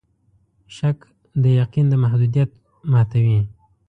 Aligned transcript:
شک 0.75 0.97
د 1.43 1.43
یقین 1.61 1.85
د 1.89 1.93
محدودیت 2.03 2.51
ماتوي. 2.91 3.39